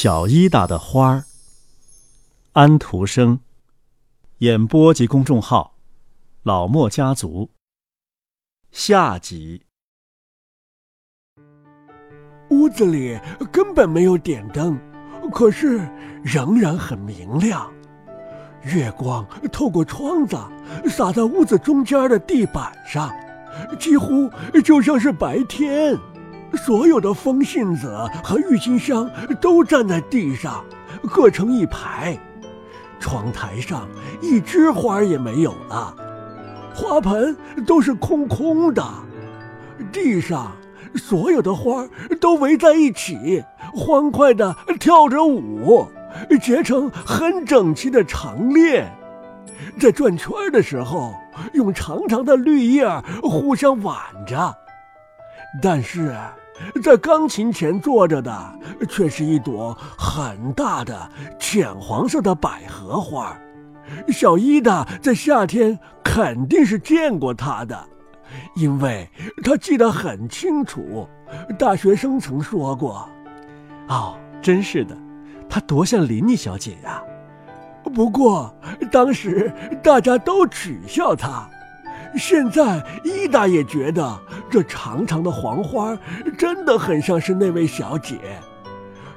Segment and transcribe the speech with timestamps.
[0.00, 1.24] 小伊达的花儿。
[2.52, 3.40] 安徒生。
[4.38, 5.74] 演播及公众号：
[6.44, 7.50] 老莫家族。
[8.70, 9.64] 下集。
[12.50, 13.18] 屋子里
[13.50, 14.78] 根本没有点灯，
[15.32, 15.78] 可是
[16.22, 17.68] 仍然很明亮。
[18.62, 20.36] 月光透过窗子
[20.88, 23.12] 洒在屋子中间的地板上，
[23.80, 24.30] 几乎
[24.62, 25.98] 就像是白天。
[26.56, 30.64] 所有的风信子和郁金香都站在地上，
[31.10, 32.18] 各成一排。
[33.00, 33.86] 窗台上
[34.20, 35.94] 一枝花也没有了，
[36.74, 38.84] 花盆都是空空的。
[39.92, 40.50] 地上
[40.96, 41.86] 所有的花
[42.20, 45.86] 都围在一起，欢快地跳着舞，
[46.42, 48.92] 结成很整齐的长链，
[49.78, 51.14] 在转圈的时候
[51.52, 52.84] 用长长的绿叶
[53.22, 53.96] 互相挽
[54.26, 54.56] 着。
[55.62, 56.16] 但是，
[56.82, 63.36] 在钢琴前坐着的却是一朵很大的浅黄色的百合花。
[64.08, 67.78] 小伊达在夏天肯定是见过它的，
[68.54, 69.08] 因为
[69.42, 71.08] 他记得很清楚。
[71.58, 73.08] 大学生曾说过
[73.88, 74.96] ：“哦，真是的，
[75.48, 77.02] 她多像琳妮小姐呀！”
[77.94, 78.54] 不过
[78.92, 79.50] 当时
[79.82, 81.48] 大家都取笑她。
[82.16, 84.18] 现在伊达也觉得
[84.50, 85.96] 这长长的黄花
[86.36, 88.18] 真的很像是那位小姐，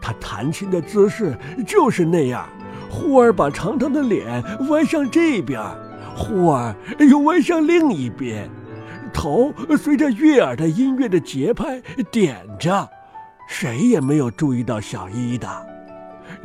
[0.00, 2.48] 她弹琴的姿势就是那样，
[2.88, 5.60] 忽而把长长的脸弯向这边，
[6.16, 8.48] 忽而又弯向另一边，
[9.12, 12.88] 头随着悦耳的音乐的节拍点着，
[13.48, 15.48] 谁也没有注意到小伊的。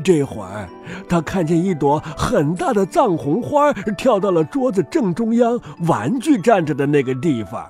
[0.03, 0.67] 这会儿，
[1.07, 7.69] 他看见一朵很大的藏红花跳到了桌子正中央，玩具站着的那个地方，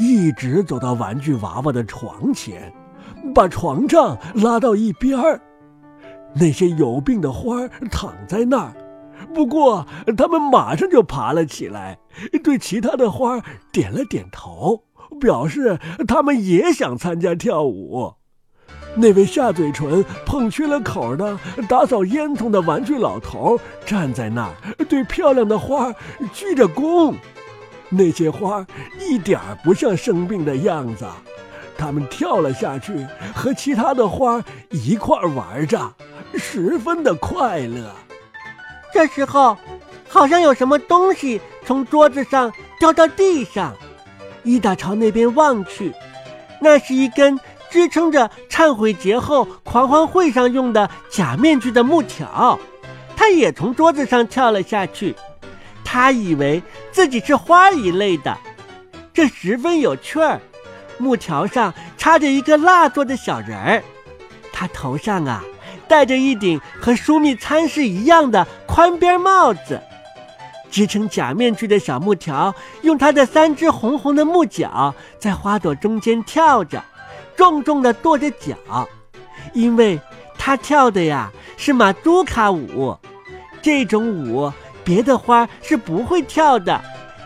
[0.00, 2.72] 一直走到玩具娃娃的床前，
[3.34, 5.38] 把床帐拉到一边儿。
[6.32, 8.72] 那些有病的花躺在那儿，
[9.34, 11.98] 不过他们马上就爬了起来，
[12.42, 14.84] 对其他的花点了点头，
[15.20, 15.78] 表示
[16.08, 18.14] 他们也想参加跳舞。
[18.96, 21.38] 那位下嘴唇碰缺了口的
[21.68, 25.92] 打扫烟囱的玩具老头站在那儿，对漂亮的花
[26.32, 27.14] 鞠着躬。
[27.90, 28.64] 那些花
[28.98, 31.04] 一点儿不像生病的样子，
[31.76, 35.92] 他们跳了下去，和其他的花一块玩着，
[36.34, 37.94] 十分的快乐。
[38.94, 39.56] 这时候，
[40.08, 43.74] 好像有什么东西从桌子上掉到地上。
[44.42, 45.92] 伊达朝那边望去，
[46.60, 47.38] 那是一根。
[47.70, 52.58] 支撑着忏悔节后狂欢会上用的假面具的木条，
[53.14, 55.14] 他也从桌子上跳了下去。
[55.92, 56.62] 他以为
[56.92, 58.38] 自己是花一类的，
[59.12, 60.40] 这十分有趣儿。
[60.98, 63.82] 木条上插着一个蜡做的小人儿，
[64.52, 65.42] 他头上啊
[65.88, 69.82] 戴着一顶和枢密参事一样的宽边帽子。
[70.70, 76.80] 支撑假面具的小木条用它的三只红红的木脚在花朵中间跳着。
[77.36, 78.88] 重重的跺着脚，
[79.54, 79.98] 因为
[80.38, 82.96] 他跳的呀是马杜卡舞，
[83.60, 84.52] 这种舞
[84.84, 86.80] 别的花是不会跳的，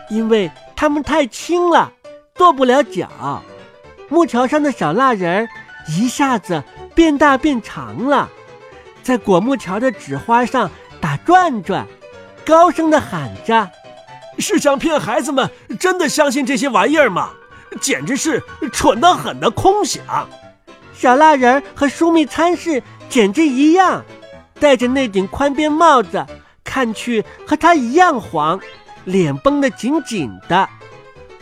[0.09, 1.91] 因为它们太轻了，
[2.33, 3.41] 跺不了脚。
[4.09, 5.49] 木桥上的小蜡人儿
[5.87, 8.29] 一下子变大变长了，
[9.01, 10.69] 在果木条的纸花上
[11.01, 11.87] 打转转，
[12.45, 13.69] 高声的喊着
[14.37, 15.49] ：“是想骗孩子们
[15.79, 17.31] 真的相信这些玩意儿吗？”
[17.81, 18.41] 简直是
[18.71, 20.29] 蠢得很的空想！
[20.93, 24.05] 小蜡人儿和枢密参事简直一样，
[24.59, 26.25] 戴着那顶宽边帽子，
[26.75, 28.59] 看去和他一样黄，
[29.05, 30.67] 脸绷得紧紧的。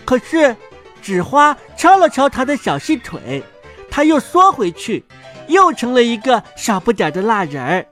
[0.06, 0.56] 可是
[1.02, 3.42] 纸花敲了敲他的小细腿，
[3.90, 5.04] 他又缩回去，
[5.48, 7.84] 又成了一个小不点的蜡人儿。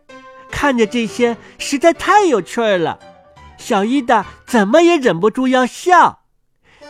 [0.51, 2.99] 看着这些，实在太有趣儿了。
[3.57, 6.19] 小伊达怎么也忍不住要笑。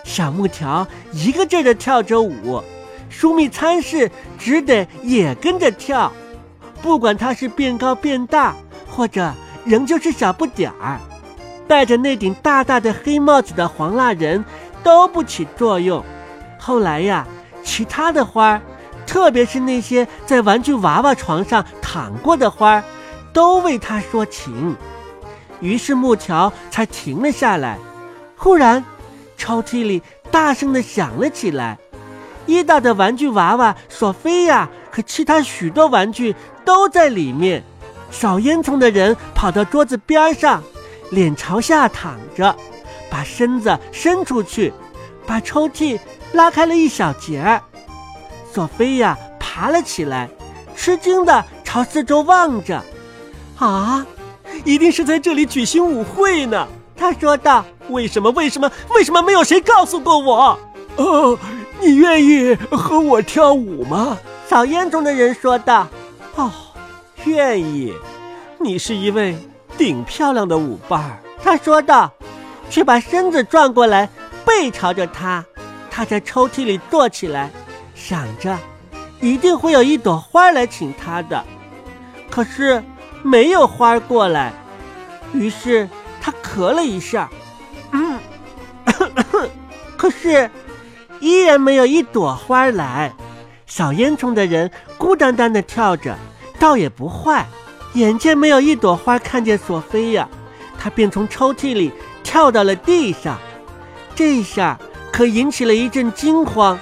[0.03, 2.61] 小木条一个劲儿地跳着舞，
[3.09, 6.11] 枢密参事只得也跟着跳。
[6.81, 8.53] 不管他是变高变大，
[8.89, 9.33] 或者
[9.65, 10.99] 仍旧是小不点儿，
[11.67, 14.43] 戴着那顶大大的黑帽子的黄蜡人
[14.83, 16.03] 都不起作用。
[16.57, 17.25] 后来呀，
[17.63, 18.61] 其他的花儿，
[19.05, 22.83] 特别是那些在玩具娃娃床上躺过的花儿，
[23.33, 24.75] 都为他说情。
[25.59, 27.77] 于是木条才停了下来。
[28.35, 28.83] 忽然。
[29.37, 31.79] 抽屉里大声的响了起来，
[32.45, 37.63] 伊达的玩具娃娃索菲亚和其他许多玩具都在里面。
[38.11, 40.61] 扫烟囱的人跑到桌子边上，
[41.09, 42.55] 脸朝下躺着，
[43.09, 44.71] 把身子伸出去，
[45.25, 45.97] 把抽屉
[46.33, 47.59] 拉开了一小截儿。
[48.53, 50.29] 索菲亚爬了起来，
[50.75, 52.83] 吃惊的朝四周望着。
[53.57, 54.05] 啊，
[54.65, 56.67] 一定是在这里举行舞会呢。
[56.97, 58.29] 他说道：“为什么？
[58.31, 58.71] 为什么？
[58.89, 60.59] 为什么没有谁告诉过我？”
[60.97, 61.39] 哦，
[61.79, 64.17] 你愿意和我跳舞吗？
[64.47, 65.87] 扫烟囱的人说道
[66.35, 66.51] ：“哦，
[67.25, 67.93] 愿意。
[68.59, 69.37] 你是一位
[69.77, 72.11] 顶漂亮的舞伴儿。”他说道，
[72.69, 74.07] 却把身子转过来，
[74.45, 75.43] 背朝着他。
[75.89, 77.49] 他在抽屉里坐起来，
[77.95, 78.57] 想着，
[79.19, 81.43] 一定会有一朵花来请他的。
[82.29, 82.81] 可是
[83.23, 84.53] 没有花过来，
[85.33, 85.89] 于是
[86.21, 87.29] 他咳了一下，
[87.91, 88.19] 嗯，
[89.97, 90.49] 可是
[91.19, 93.11] 依然没有一朵花来。
[93.65, 96.15] 小烟囱的人孤单单的跳着，
[96.61, 97.47] 倒也不坏。
[97.95, 100.29] 眼见没有一朵花看见索菲亚，
[100.77, 101.91] 他便从抽屉里
[102.23, 103.37] 跳到了地上。
[104.13, 104.79] 这下
[105.11, 106.79] 可引起了一阵惊慌，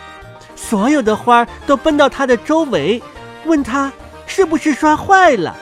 [0.56, 3.02] 所有的花都奔到他的周围，
[3.46, 3.92] 问他
[4.28, 5.56] 是不是摔坏了。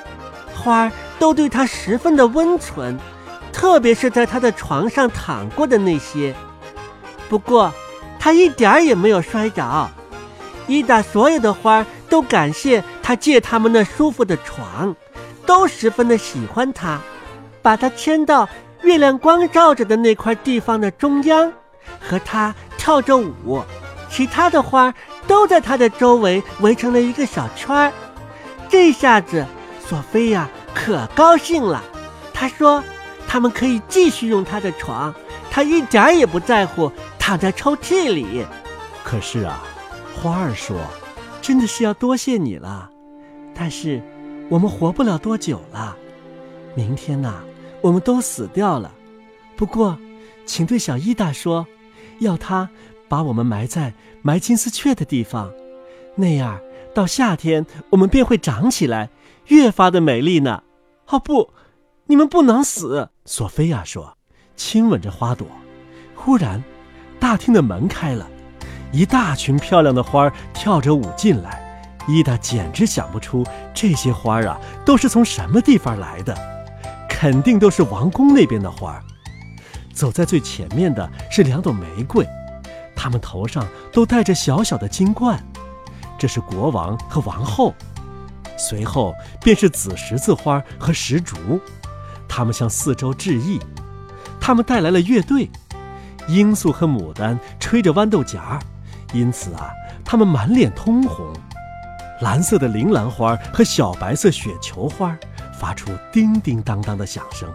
[0.53, 2.97] 花都对他十分的温存，
[3.53, 6.35] 特别是在他的床上躺过的那些。
[7.29, 7.71] 不过
[8.19, 9.89] 他一点儿也没有摔着。
[10.65, 14.95] 伊达所有的花都感谢他借他们那舒服的床，
[15.45, 16.99] 都十分的喜欢他，
[17.61, 18.47] 把他牵到
[18.81, 21.51] 月亮光照着的那块地方的中央，
[21.99, 23.61] 和他跳着舞。
[24.09, 24.93] 其他的花
[25.27, 27.91] 都在他的周围围成了一个小圈儿。
[28.69, 29.45] 这下子，
[29.85, 31.83] 索菲亚可高兴了。
[32.33, 32.83] 她说
[33.27, 35.13] ：“他们可以继续用他的床，
[35.51, 38.45] 他一点也不在乎躺在抽屉里。”
[39.03, 39.63] 可是啊。
[40.19, 40.75] 花儿说
[41.47, 42.91] ：“真的是要多谢你了，
[43.55, 44.03] 但是
[44.49, 45.95] 我们活不了多久了。
[46.75, 47.35] 明天呐，
[47.81, 48.91] 我们都死掉了。
[49.55, 49.97] 不过，
[50.45, 51.65] 请对小伊达说，
[52.19, 52.69] 要他
[53.07, 55.49] 把我们埋在埋金丝雀的地方，
[56.15, 56.59] 那样
[56.93, 59.09] 到夏天我们便会长起来，
[59.45, 60.63] 越发的美丽呢。”
[61.07, 61.53] 哦不，
[62.07, 63.07] 你们不能死！
[63.23, 64.17] 索菲亚说，
[64.57, 65.47] 亲吻着花朵。
[66.13, 66.61] 忽然，
[67.21, 68.29] 大厅的门开了。
[68.91, 71.61] 一大群漂亮的花儿跳着舞进来，
[72.07, 76.35] 伊达简直想不出这些花儿啊都是从什么地方来的，
[77.09, 79.03] 肯定都是王宫那边的花儿。
[79.93, 82.25] 走在最前面的是两朵玫瑰，
[82.95, 85.43] 他们头上都戴着小小的金冠，
[86.17, 87.73] 这是国王和王后。
[88.57, 89.13] 随后
[89.43, 91.59] 便是紫十字花和石竹，
[92.27, 93.59] 他们向四周致意。
[94.39, 95.49] 他们带来了乐队，
[96.27, 98.59] 罂粟和牡丹吹着豌豆荚。
[99.13, 99.71] 因此啊，
[100.03, 101.25] 它们满脸通红。
[102.21, 105.15] 蓝色的铃兰花和小白色雪球花
[105.59, 107.47] 发出叮叮当当的响声，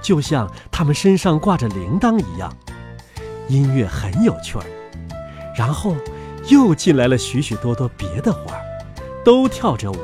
[0.00, 2.52] 就像它们身上挂着铃铛一样。
[3.48, 4.64] 音乐很有趣儿。
[5.56, 5.94] 然后
[6.48, 8.56] 又进来了许许多多别的花，
[9.24, 9.96] 都跳着舞。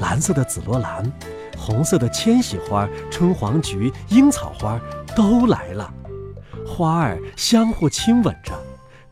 [0.00, 1.10] 蓝色的紫罗兰、
[1.58, 4.80] 红色的千禧花、春黄菊、樱草花
[5.14, 5.92] 都来了。
[6.66, 8.52] 花儿相互亲吻着。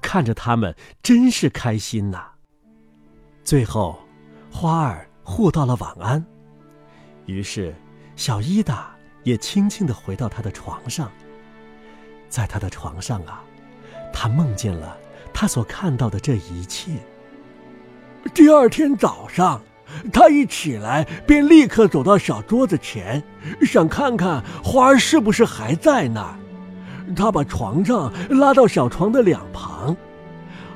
[0.09, 2.29] 看着他们，真是开心呐。
[3.45, 4.01] 最后，
[4.51, 6.25] 花儿互道了晚安，
[7.27, 7.77] 于是
[8.17, 11.13] 小伊达也轻轻地回到他的床上。
[12.31, 13.45] 在他的床上啊，
[14.11, 14.97] 他梦见了
[15.35, 16.93] 他所看到的这一切。
[18.33, 19.61] 第二天早上，
[20.11, 23.23] 他一起来便立刻走到小桌子前，
[23.61, 26.35] 想看看花儿是不是还在那儿。
[27.15, 29.97] 他把床上拉到小床的两旁，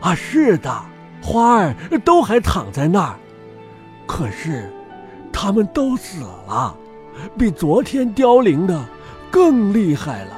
[0.02, 0.84] 啊，是的，
[1.22, 3.14] 花儿都还躺在那儿，
[4.04, 4.68] 可是，
[5.32, 6.76] 他们都死了，
[7.38, 8.84] 比昨天凋零的
[9.30, 10.32] 更厉害了。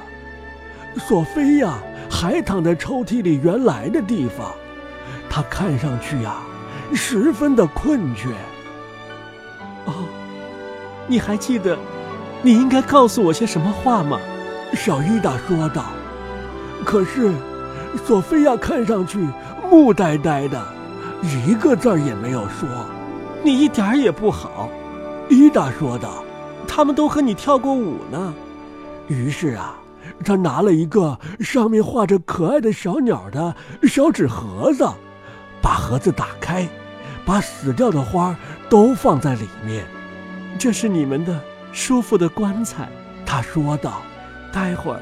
[0.98, 1.78] 索菲亚
[2.10, 4.52] 还躺在抽屉里原来的地方，
[5.30, 6.36] 她看上去呀，
[6.92, 8.28] 十分的困倦。
[9.86, 9.94] 哦，
[11.06, 11.76] 你还记得，
[12.42, 14.20] 你应该告诉我些什么话吗？
[14.74, 15.84] 小伊达说道
[16.84, 17.32] ：“可是，
[18.06, 19.18] 索菲亚看上去
[19.70, 20.62] 木呆呆的，
[21.22, 22.68] 一个字也没有说。
[23.42, 24.68] 你一点也不好。”
[25.28, 26.22] 伊达说道
[26.68, 28.34] ：“他们都和你跳过舞呢。”
[29.08, 29.76] 于是啊，
[30.24, 34.86] 他拿了一个上面画着可爱的小鸟的小纸盒子，
[35.60, 36.68] 把盒子打开，
[37.24, 38.36] 把死掉的花
[38.68, 39.84] 都放在里面。
[40.58, 41.38] 这是你们的
[41.72, 42.88] 舒服的棺材，
[43.26, 44.02] 他说道。
[44.52, 45.00] 待会儿，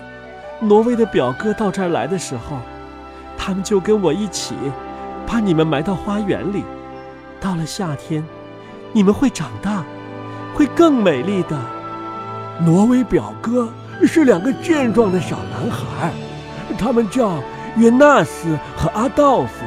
[0.61, 2.57] 挪威的表哥到这儿来的时候，
[3.37, 4.55] 他们就跟我一起
[5.27, 6.65] 把你们埋到花园里。
[7.41, 8.25] 到了夏天，
[8.93, 9.85] 你们会长大，
[10.55, 11.59] 会更美丽的。
[12.61, 13.69] 挪威表哥
[14.05, 16.13] 是两个健壮的小男孩，
[16.79, 17.43] 他们叫
[17.77, 19.65] 约纳斯和阿道夫。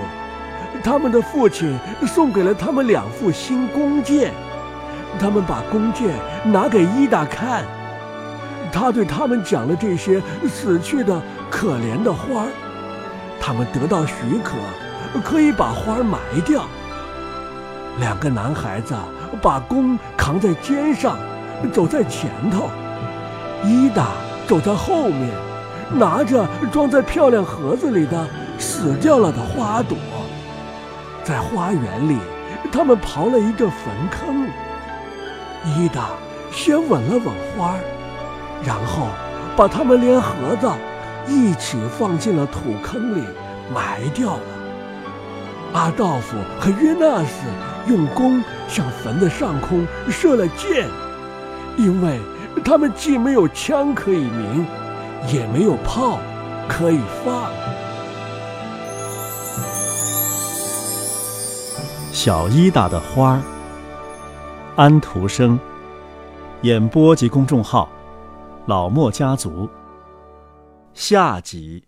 [0.84, 4.32] 他们的父亲送给了他们两副新弓箭，
[5.20, 6.10] 他们把弓箭
[6.46, 7.64] 拿给伊达看，
[8.72, 11.20] 他对他们讲了这些死去的
[11.50, 12.48] 可怜的花儿，
[13.46, 14.56] 他们得到许可，
[15.24, 16.64] 可以把花埋掉。
[18.00, 18.96] 两个男孩子
[19.40, 21.16] 把弓扛在肩上，
[21.72, 22.72] 走在前头，
[23.64, 24.08] 伊达
[24.48, 25.30] 走在后面，
[25.94, 28.26] 拿着装在漂亮盒子里的
[28.58, 29.96] 死掉了的花朵，
[31.24, 32.18] 在花园里，
[32.72, 34.48] 他们刨了一个坟坑。
[35.78, 36.08] 伊达
[36.52, 37.76] 先吻了吻花，
[38.64, 39.10] 然后
[39.56, 40.68] 把它们连盒子
[41.28, 43.24] 一起放进了土坑里
[43.74, 44.42] 埋掉了。
[45.74, 47.48] 阿道夫和约纳斯
[47.88, 50.88] 用弓向坟的上空射了箭，
[51.78, 52.20] 因为
[52.64, 54.66] 他们既没有枪可以鸣，
[55.28, 56.20] 也没有炮
[56.68, 57.52] 可以放。
[62.14, 63.42] 小伊达的花儿。
[64.78, 65.60] 安徒生，
[66.62, 67.90] 演播及公众号：
[68.66, 69.70] 老莫家族。
[70.96, 71.84] 下集。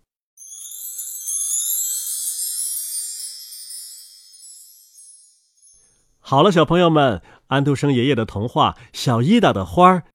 [6.20, 9.96] 好了，小朋友们，安徒生爷爷的童话《小伊达的花儿》